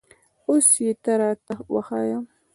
[0.49, 2.19] اوس یې ته را ته وښیه